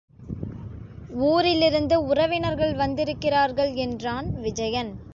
ஊரிலிருந்து 1.09 2.05
உறவினர்கள் 2.05 2.75
வந்திருக்கிறார்கள், 2.75 3.73
என்றான் 3.75 4.39
விஜயன். 4.41 4.91